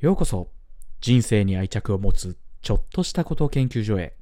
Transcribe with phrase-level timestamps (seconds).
[0.00, 0.52] ようこそ。
[1.00, 4.14] 人生に愛着を持つちょっとしたこと研究所へ。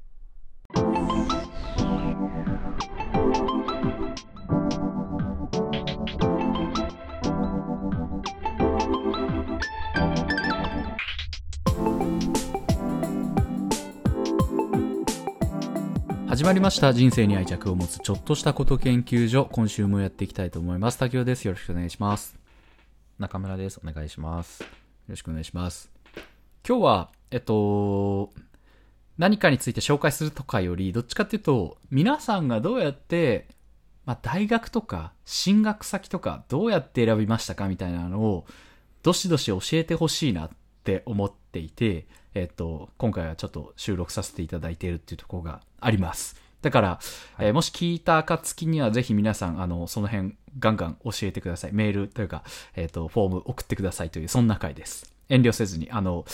[16.27, 16.91] 始まりました。
[16.91, 19.47] 人生に愛着を持つちょっとしたこと研究所。
[19.51, 20.97] 今週もやっていきたいと思います。
[20.97, 21.45] 竹雄です。
[21.45, 22.35] よろしくお願いします。
[23.19, 23.79] 中村です。
[23.87, 24.86] お願いします。
[25.07, 25.89] よろしくお願いします。
[26.67, 28.29] 今日は、えっと、
[29.17, 33.47] 何かについて紹介するとかより、どっちかっていうと、皆さんがどうやって、
[34.05, 38.45] まあ、大学とか、進学先とか、どうやって選びましたかみたいなのを、
[39.01, 40.49] どしどし教えてほしいなっ
[40.83, 46.35] て思っていて、えっと、今回はちょっと収録させていただいているっていうところがあります。
[46.61, 46.99] だから、
[47.39, 51.71] えーもし聞いた暁にはぜひ皆さん、あの、その辺ガンガン教えてください。
[51.73, 52.43] メールというか、
[52.75, 55.13] えっ、と、フォーム送ってくださいという、そんな回です。
[55.29, 56.25] 遠慮せずに、あの、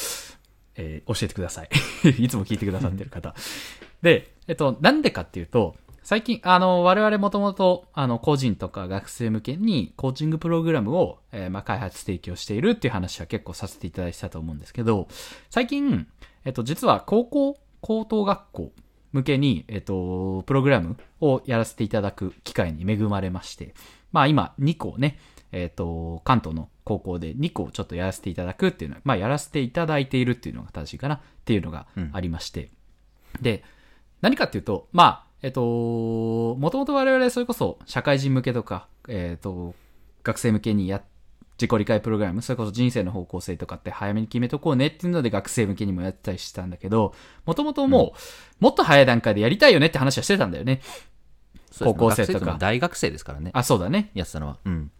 [0.75, 1.69] えー教えてください。
[2.19, 3.35] いつも聞いてくださってる方。
[4.01, 15.07] で、えっと、なんでかっていうと、最近、あの、我々もともと、あの、個人とか学生向けに、コーチングプログラムを、えーまあ、開発提供しているっていう話は結構させていただいたと思うんですけど、
[15.49, 16.05] 最近、
[16.43, 18.71] えっと、実は高校、高等学校
[19.13, 23.73] 向けに、えっと、プログラムをやらせていただく機会に恵まれまして、
[24.13, 25.19] まあ今、2校ね、
[25.51, 32.69] えっと、関東の高校で2校ちょっとやらせていただくっていうのは、まあやらせていただいているっていうのが正しいかなっていうのがありまして、
[33.41, 33.63] で、
[34.21, 39.75] 何かっていうと、まあ、えっと、もともと我々それこそ社会人向けとか、えっと、
[40.23, 41.03] 学生向けにや、
[41.57, 47.13] 自己理解プログラム、それこそ人生の方向性とかって早めに決めとこうねっていうので学生向けにもやってたりしたんだけど、
[47.45, 50.81] もともともう、もっと早い段階でやりたいよねって話はしてたんだよね。
[51.79, 53.51] 高校生とか大学生ですからね。
[53.53, 54.11] あ、そうだね。
[54.13, 54.57] やってたのは。
[54.65, 54.91] うん。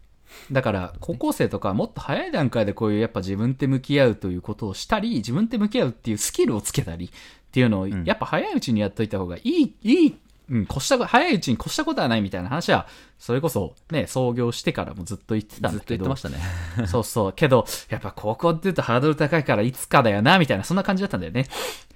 [0.50, 7.10] だから、高校生とかはもっと早い段階でこういうやっぱ自分って向き合うということをしたり、自分って向き合うっていうスキルをつけたりっ
[7.52, 10.16] ていうのを、んやっぱ早いうちにやっといた方がいい、いい、
[10.50, 12.86] うん、越したこ、早いうちに越したことはないみたいな話は、
[13.18, 16.04] それこそね、創業してからもずっと言ってたんずっとだけど。
[16.04, 16.86] 言ってましたね。
[16.86, 17.32] そうそう。
[17.32, 21.46] けど、やっぱ高校って言うとハードル高いからいつかだよな、みたいな、そんな感じだったんだよね。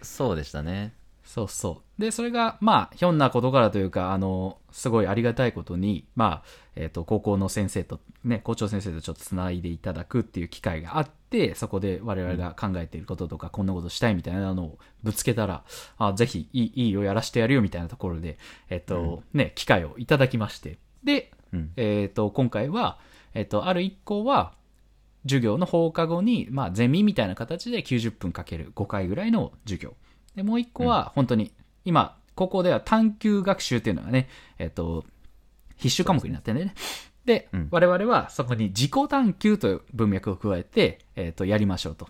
[0.01, 0.95] そうでしたね。
[1.25, 1.88] そうそう。
[1.99, 15.65] で、それが、まあ、ひょんなことからというか、あの、すごいありがたいことに、まあ、えっ、と、高校の先生と、ね、校長先生とちょっとつないでいただくっていう機会があって、そこで我々が考えていることとか、こんなことしたいみたいなのをぶつけたら、
[15.97, 18.39] あ、ぜひ、いい、いいよ、やらしてやるよ、みたいなところで、
[18.71, 20.79] えっ、と、ね、機会をいただきまして。
[21.03, 22.99] で、うんえっ、と、今回は、
[23.35, 24.53] えっ、と、ある一校は、
[25.25, 29.95] 授業の放課後に、まあ、ゼミみたいな形で90分かける5回ぐらいの授業。
[30.37, 31.53] で、もう一個は、本当に、
[31.89, 34.29] 今、高校では探究学習っていうのがね、
[34.59, 35.07] えっ、と、
[35.77, 36.75] 必修科目になってんだよね。
[37.25, 42.09] で、うん我々はそこに自己探究という文脈を加えて、えっ、と、やりましょうと。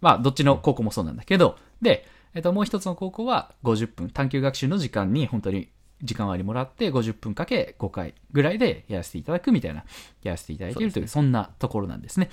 [0.00, 5.68] まあ、どっちの高校もそうなんだけど、で、えっ、と、もう一つの高校は50分、探究学習の時間に本当に
[6.02, 9.84] 時間割りもらって50分かけ5回ぐらいでやらせていただくみたいな、
[10.24, 12.30] やらせていただいているという、そんなところなんですね。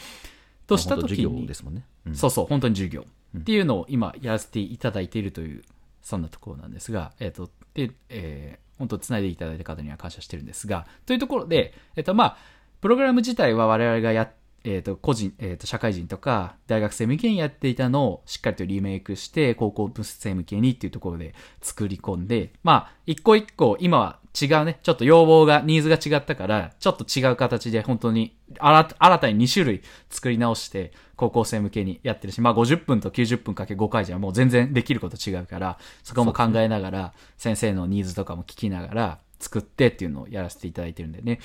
[0.65, 1.85] とした時に、授業ですもんね。
[2.07, 3.05] うんそうそう、本当に授業
[3.37, 5.63] っていうのを今やらせていただいているという、
[6.07, 12.37] そんなところなんですが、えっ、と、で、えー本当つないでいただいた方には感謝してるんですが、というところで、えっ、と、まあ、
[12.79, 14.31] プログラム自体は我々がやっ
[14.63, 41.39] えっ、と、個人、えっ、と、社会人とか、大学生向けにやっていたのをしっかりとリメイクして、高校生向けにっていうところで作り込んで、まあ、一個一個、今は違うね、ちょっと要望が、ニーズが違ったから、ちょっと違う形で本当に、新新たに2種類作り直して、高校生向けにやってるし、まあ50分と90分かけ5回じゃもう全然できること違うから、そこも考えながら、先生のニーズとかも聞きながら作ってっていうのをやらせていただいてるんでね。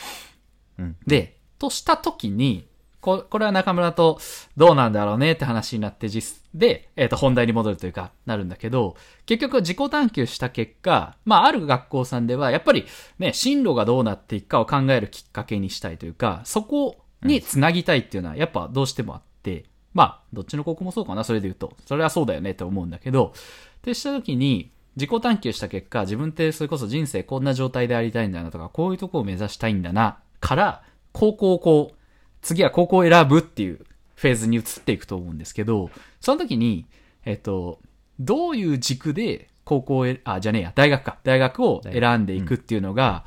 [0.78, 2.68] うんで、とした時に、
[3.02, 4.20] ここれは中村と
[4.56, 8.96] どうなんだろうねって話になって実、で、えっ、と、本題に戻るというか、なるんだけど、
[9.26, 12.86] 結局自己探求した結果、まあ、ある学校さんでは、やっぱり
[13.18, 19.64] ね、進路がどうなっていくかを考えるきっかけにしたいというか、そこにつなぎたいっていうのは、やっぱどうしてもあって、
[19.94, 21.76] まあ、どっちの高校もそうかな、それで言うと。
[21.86, 23.32] それはそうだよねって思うんだけど、
[23.78, 30.82] ってした時に、自己探求した結果、自分ってそれこそ人生こんな状態でありたいんだなとか、こういうとこを目指したいんだな、から、
[31.12, 32.01] 高校をこう、
[32.42, 33.86] 次は高校を選ぶっていう
[34.16, 35.90] フェーズに移っていくと思うんですけど、
[36.20, 36.86] その時に、
[37.24, 37.78] えっと、
[38.20, 41.18] どういう軸で高校をえ、あ、じゃねえや、大学か。
[41.24, 43.24] 大学を選んでいくっていうのが、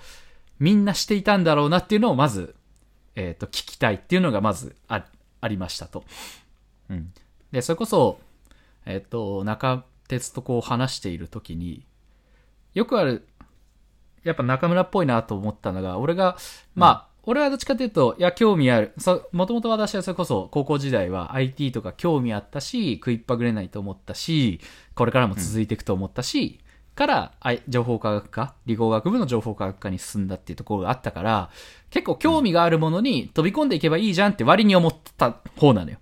[0.59, 2.55] みんなしていたんだろうなっていうのをまず、
[3.15, 5.05] えっと、聞きたいっていうのがまずあ
[5.41, 6.03] ありましたと。
[6.89, 7.11] うん。
[7.51, 8.19] で、それこそ、
[8.85, 11.85] えっと、中鉄とこう話している時に、
[12.73, 13.27] よくある、
[14.23, 16.37] やっぱ中村っぽいなと思ったのが、俺が、
[16.73, 18.93] まあ、俺はどっちかというと、いや、興味ある。
[18.97, 24.59] そもともと私はそれこそ、高校時代は IT とか興味あったし、食いっぱぐれないと思ったし、
[24.93, 26.59] これからも続いていくと思ったし、
[26.95, 31.49] から、あい情報科学科、理工学部の情報科学科に進んだっていうところがあったから、
[31.89, 35.97] 結構興味があるものに飛び込んでいけばいいじゃんって割に思った方なのよ。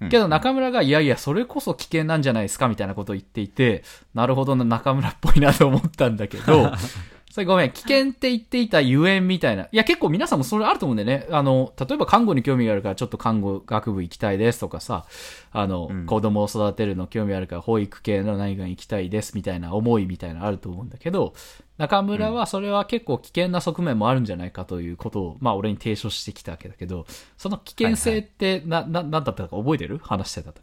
[0.00, 3.84] うんけど中村が、いやいや、それこそ危険なんじゃないですかみたいなことを言っていて、
[4.14, 6.72] なるほどな、中村っぽいなと思ったんだけど、
[7.32, 9.62] それごめん、危険って言っていたゆえんみたいな。
[9.62, 11.26] いや、結構皆さんもそれあると思うんだよね。
[11.30, 15.06] あの、例えば看護に興味があるからちょっと看護学部行きたいですとかさ、
[15.50, 21.32] あの、うん子供を育てるの興味あるから保育系の何かに行きたいですみたいな思いみたいなのあると思うんだけど、
[21.78, 27.06] 中村はそれは結構危険な側面もあるんじゃないかということを、まあ俺に提唱してきたわけだけど、
[27.38, 29.96] その危険性ってな、な、なんだったか覚えてる？
[29.96, 30.62] 話してた時。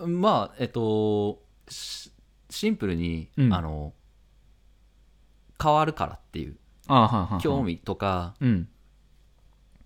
[0.08, 2.10] まあ、えっと、し
[2.48, 3.92] シンプルに、うんあの、
[5.62, 6.56] 変わるからっていう、
[7.40, 7.62] 興。
[7.62, 8.68] 味とか、うん。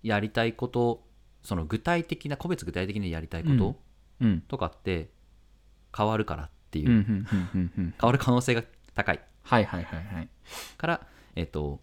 [0.03, 1.03] やりたいこと、
[1.43, 3.79] その具体的な、個別具体的にやりたいこと
[4.21, 4.41] うん。
[4.41, 5.09] とかって
[5.95, 7.05] 変わるからっていう。
[7.05, 8.63] 変わる可能性が
[8.93, 10.29] 高いはいはいはいはい。
[10.77, 11.81] から、えっと、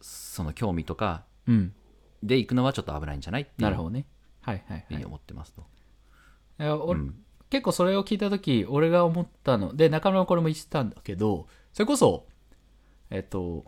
[0.00, 1.74] その興味とかうん。
[2.22, 4.06] で行くのはちょっと危ないんじゃないっていうなるほどね。
[4.40, 5.04] はいはいはい。
[5.04, 5.66] 思ってますと。
[6.58, 7.14] いや俺うん
[7.50, 12.26] 結構それを聞いた時俺が思ったので中村はこれも言ってたんだけどそれこそ
[13.10, 13.64] えっと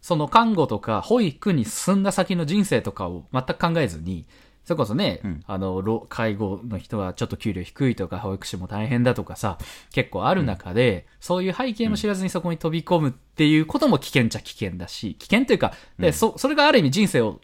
[0.00, 4.26] その看護とか保育に進んだ先の人生とかを全く考えずに
[4.64, 5.42] それこそね、うん。
[5.46, 9.58] あのろ介護の人はちょっと給料低いとか保育士も大変だとかさ
[9.92, 17.40] 結構ある中で、そういう背景も知らずにそこに飛び込むっていうことも危険っちゃ危険だし危険というかで、そそれがある意味人生を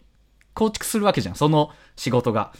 [0.53, 1.35] 構築するわけじゃん。
[1.35, 2.53] その仕事が。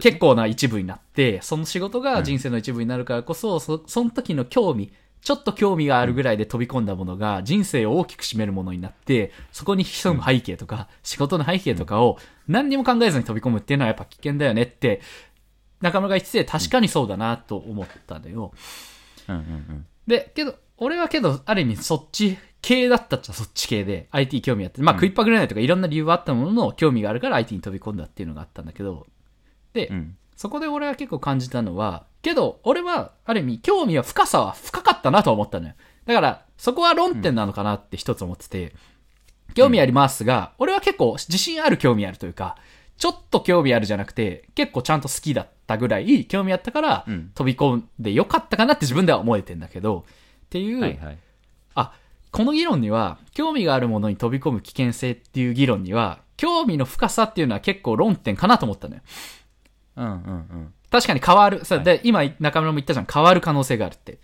[0.00, 15.00] 結構な一部になって、その仕事が人生の一部になるからこそ、そその時の興味、ちょっと興味があるぐらいで飛び込んだものが人生を大きく占めるものになって、そこに潜む背景とか、仕事の背景とかを何にも考えずに飛び込むっていうのはやっぱ危険だよねって、
[15.80, 18.52] 中村が言ってて確かにそうだなと思ったのよ。
[19.28, 19.86] うんうんうん。
[20.06, 29.06] で、けど、俺はけど、ある意味そっち系だったっちゃそっち系で、IT 興味あって、まあ食いっぱぐれないとかいろんな理由はあったものの、興味があるから IT に飛び込んだっていうのがあったんだけど、
[29.72, 30.16] で、うん。
[30.36, 35.74] そこで俺は結構感じたのは、けど、俺は、ある意味、興味は深さは深かったなとは思ったのよ。
[36.04, 38.74] だから、そこは論点なのかなって一つ思ってて、
[39.54, 42.56] 興味ありますが、俺は結構自信ある興味あるというか、
[42.96, 50.04] ちょっと興味あるじゃなくて、結構ちゃんと好きだったぐらい興味あったからうん、飛び込んでよかったかなって自分では思えてんだけど、
[50.46, 51.18] っていう、はいはい。
[51.74, 51.92] あ、
[52.32, 59.02] この議論には、興味があるものに飛び込む危険性っていう議論には、興味の深さっていうのは結構論点かなと思ったのよ。
[59.96, 61.64] うんうん確かに変わる。
[61.64, 63.06] さはいで、今中村も言ったじゃん。
[63.12, 64.18] 変わる可能性があるって。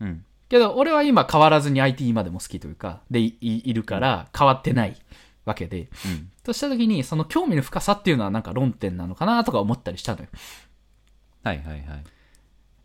[0.00, 0.08] うん。
[0.08, 0.24] うん。
[0.48, 4.96] けど、俺は今変わらずに IT 今でも好きというか、でい、いいるから変わってない
[5.44, 5.88] わけで。
[6.06, 6.30] うん。
[6.44, 10.28] とした時に、その興味の深さっていうのはなんか論点なのかなとか思ったりしたのよ。
[11.42, 12.04] はいはいはい。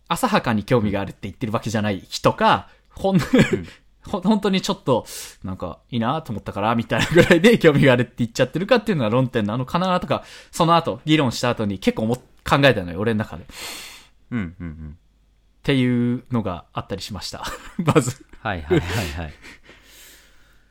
[0.08, 3.20] 浅はかに興味があるって言ってるわけじゃない人か、ほん、
[4.04, 5.06] ほ本当にちょっと、
[5.44, 13.44] なんか、いいなと思ったから、みたいなぐらいで興味があるって言っちゃってるかっていうのが論点なのかなとか、その後、議論した後に結構思っ考えたのよ、俺の中で。
[13.44, 13.48] っ
[14.32, 14.98] うんうんうん。
[15.64, 17.44] ていうのがあったりしました。
[17.84, 18.26] まず。
[18.40, 19.34] はいはいはいはい。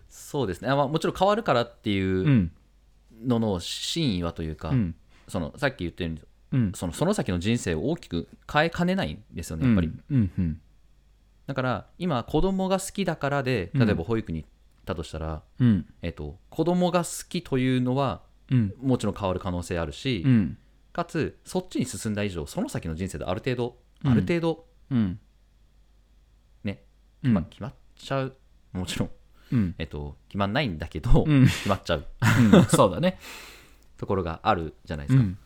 [0.08, 0.68] そうですね。
[0.68, 2.52] あまあ、もちろん変わるからっていううん
[3.24, 4.94] のの真意はというか、うん。
[5.28, 6.20] そのさっき言ったように
[6.52, 6.72] うん。
[6.74, 10.30] そのその先の人生を大きく変えかねないんですよねやっぱり、うん。
[10.38, 10.60] うん。
[11.46, 14.48] だから今子供が好きだからで例えば保育に行っ
[14.84, 15.86] たとしたら、うん。
[16.02, 18.74] えっと、子供が好きというのはうん。
[18.80, 20.58] もちろん変わる可能性あるし、うん。
[20.96, 25.18] かつそっちに進んだ以上その先の人生である程度、うんある程度うん。
[26.64, 26.82] ね、
[27.22, 28.36] うんまあ、決まっちゃう
[28.72, 29.10] もちろん、
[29.52, 29.74] うん。
[29.78, 32.06] えっと、決まんないんだけど、うん決まっちゃう
[32.54, 32.64] うん。
[32.64, 33.18] そうだね。
[33.98, 35.38] ところがあるじゃないですか、うん。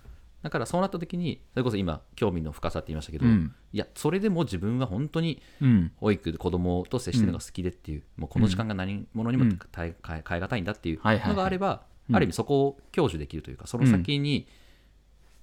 [0.42, 3.52] だからそうなった時にそれこそ今興味の深さって言いましたけど、うん。
[3.73, 5.92] いやそれでも自分は本当にうん。
[5.97, 14.49] 保育で子供と接してるのが好きでっていう、もうこの時間が何者にも変え難いんだっていうはいはいはいのがあれば、うんある意味そこを享受できるというかその先に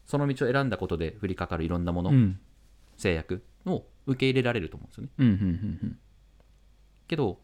[0.07, 2.39] その道を選んだことで降りかかるいろんなもの、うん。
[2.97, 5.27] 制約を受け入れられると思うんですよねうん。
[5.27, 5.29] う
[5.85, 5.97] ん。
[7.07, 7.39] けど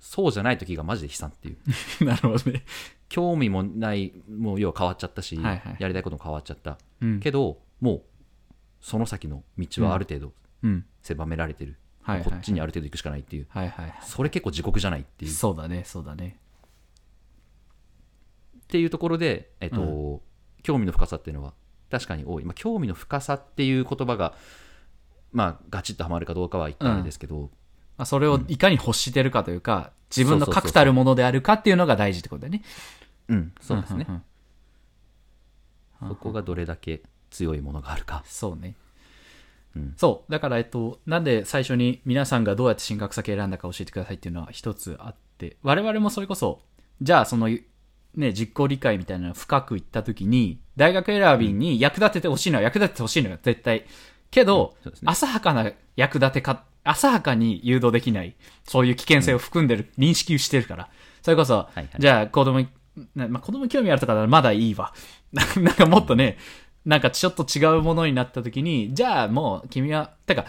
[0.00, 1.56] そうじゃない時がマジで悲惨っていう
[2.00, 2.06] うん。
[2.08, 2.64] なるほどね。
[3.08, 7.20] 興味もないもう要は変わっちゃったし、はいはいやりたいことも変わっちゃったうん。
[7.20, 8.02] けどもう
[8.80, 10.32] その先の道はある程度
[10.62, 10.84] うん。
[11.02, 15.28] 狭められてる、はいはいはいこっちにある程度行くしかないっていうはいはいはそれ結構地獄じゃないってい。
[15.28, 16.38] いうそうだね、そうだね。
[18.58, 20.22] っていうところで、えっと
[20.62, 21.52] 興味の深さっていうのは
[21.90, 24.34] 確かに多い、まあ、興味の深さっていう言葉が、
[25.32, 27.50] まあ、ガチッとはまるかどうかは言ったらあれですけど、
[27.96, 32.62] まあ、それをいかに欲してるかというか、自分の確たるものであるかっていうのが大事ってことだよね。
[33.28, 34.06] うんそうですね。
[34.08, 34.22] んんん。
[36.08, 38.22] そこがどれだけ強いものがあるか。
[38.26, 38.76] そうね。
[39.74, 39.94] うん。
[39.96, 40.32] そう。
[40.32, 46.60] だから、えっと、なんで最初に皆さんがどうやって進学先選んだか教えてくださいっていうのは一つあって、我々もそれこそ、
[47.00, 47.48] じゃあその、
[48.16, 53.86] ね、実行理解みたいなのを深く言ったときに、大学選びに役立ててほしいのは役立ててほしいのよ、絶対。
[54.30, 60.88] けど、そうですね浅はかな役立てか、浅はかに誘導できない、そういう危険性を含んでる、認識してるから。
[61.22, 62.64] それこそ、いはいじゃあ子供
[63.14, 64.94] まあ、子供に興味あるとかならまだいいわ。
[65.32, 66.38] なんかもっとね、
[66.86, 70.46] なんかちょっと違うものになった時に、じゃあもう君は、てか、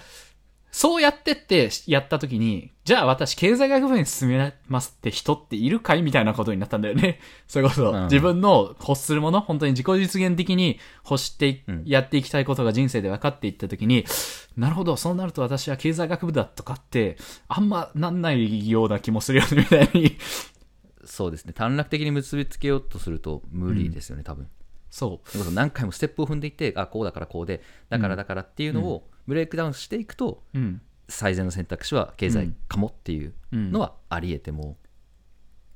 [0.78, 7.20] そうやってってやった時に、じゃあ私経済学部に進めますって人っているかいみたいなことになったんだよね。
[7.50, 14.06] それこそ、うん自分の欲するもの、本当に自己実現的に欲してい、うんやっていきたいことが人生で分かっていった時に、
[14.56, 17.18] なるほど、そうなると私は経済学部だとかって、
[17.48, 20.16] あんまなんないような気もするよね、みたいに。
[21.06, 24.48] そうですね短絡的に結びつけようとすると無理ですよね、多分
[24.92, 25.28] そう。
[25.28, 30.82] それこそ何回もステップを踏んでいってあこうだからこうでだからだからっていうのをブレイクダウンしていくと、うん。
[31.10, 34.78] 最善の選択肢は経済かもっていううんのはありえても、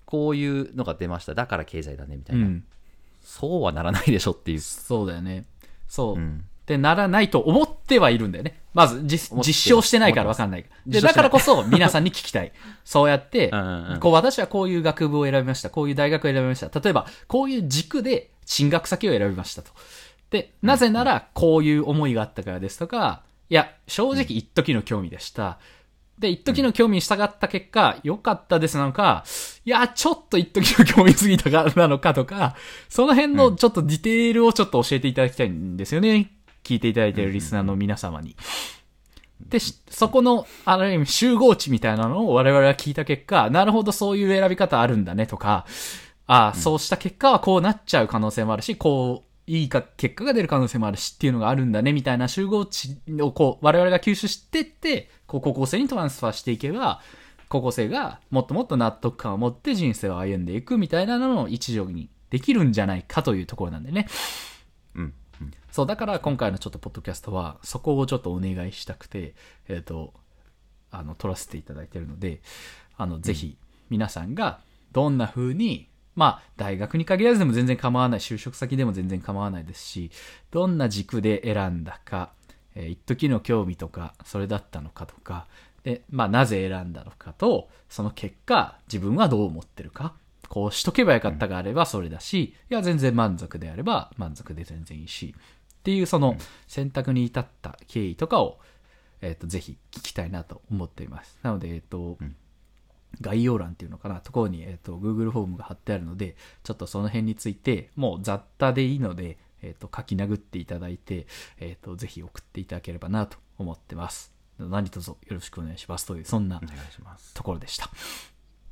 [0.05, 2.63] こういうのが出ましただから経済だねみたいな、うん。
[3.21, 5.45] そうはならないでしょっていう、そうだよね。
[5.87, 6.15] そう。
[6.15, 8.61] うんってならないと思ってはいるんだよね。
[8.73, 10.65] まず実、証してないから分かんない。
[10.87, 12.53] で、だからこそ皆さんに聞きたい。
[12.85, 15.69] そうやってうんうんうん、こう私はこういう学部を選びました。
[15.69, 16.79] こういう大学を選びました。
[16.79, 19.71] 例えば、こういう軸で進学先を選びましたと。
[20.29, 25.59] で、なぜならこういう思いがあったからですとか、いや、正直一時の興味でした。
[26.17, 29.25] で、一時の興味に従った結果、良かったですなのか、
[29.65, 32.55] いや、ちょっと一時の興味すぎたかなのかとか、
[32.87, 36.31] その辺のちょっとディテールをちょっと教えていただきたいんですよね。
[36.63, 38.37] 聞いていただいているリスナーの皆様に。
[39.49, 45.65] で、しそこの、ある意味集合値みたいなのを我々は聞いた結果、なるほどそういう選び方あるんだねとか、
[46.25, 57.01] ああ、そうした結果はこうなっちゃう可能性もあるし、こう、いいか、結果が出る可能性もあるしっていうのがあるんだねみたいな集合値をこう、我々が吸収してって、こう高校生にトランスファーしていけば、
[57.49, 64.07] 高校生がもっともっと納得感を持って人生を歩んでいくみたいなのの一助にできるんじゃないかというところなんでね。
[64.95, 65.13] うん
[65.71, 69.33] そう、だから今回のちょっとポッドキャストは、そこをちょっとお願いしたくて、
[69.69, 70.13] えっ、と、
[70.91, 72.41] あの、撮らせていただいているので、
[72.97, 73.57] あの、ぜひ、
[73.89, 74.59] 皆さんが、
[74.91, 80.11] どんな風に、まあ、大学に限らずでも全然構わない、就職先でも全然構わないですし、
[80.51, 82.31] どんな軸で選んだか、
[82.75, 85.47] えー一時の興味とか、それだったのかとか、
[85.83, 90.13] で、まあ、なぜ選んだのかと、その結果、自分はどう思ってるか、
[90.47, 95.33] こうしとけばよかったがあればそれだし、いや、全然満足であれば満足で全然いいし、
[95.81, 96.35] っていうその
[96.67, 98.59] 選択に至った経緯とかを、
[99.21, 101.37] えっ、と、ぜひ聞きたいなと思っています。
[101.41, 102.17] なので、えっ、と、
[103.19, 111.27] 概要欄っていうのかな、ところに、えっ、と、Google フォームが貼ってあるので、ちょっとその辺について、もう雑多でいいので、えっ、と、書き殴っていただいて、
[111.59, 114.33] えっ、と、ぜひ送っていただければなと思ってます。
[114.57, 116.61] 何卒よろしくお願いしますという、そんな
[117.33, 117.85] ところでした。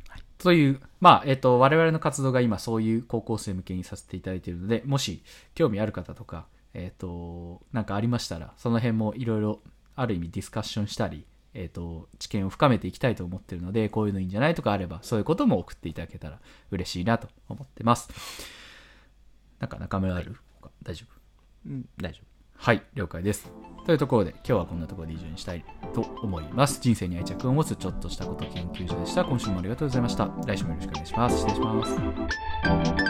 [0.07, 5.21] はいという、まあ、えっ、と、我々の活動が今そういう高校生向けにさせていただいているので、もし
[5.53, 9.59] 興味ある方とか、えっ、と、なんかありましたら、その辺もいろいろ、
[9.97, 16.39] ある意味ディスカッションしたり、えっ、と、知見を深めていきたいと思っているので、こういうのいいんじゃないとかあれば、そういうことも送っていただけたら
[16.71, 18.09] 嬉しいなと思ってます。
[19.59, 21.69] なんか中村ある、他大丈夫？
[21.69, 22.21] うん大丈
[22.55, 23.51] はい、了解です。
[23.85, 25.63] というところで、今日はこんなところで以上にしたい
[25.93, 26.79] と思います。
[26.81, 29.23] 人生に愛着を持つちょっとしたこと研究所でした。
[29.23, 30.29] 今週もありがとうございました。
[30.45, 31.37] 来週もよろしくお願いします。
[31.37, 31.85] 失礼しま
[33.05, 33.08] す。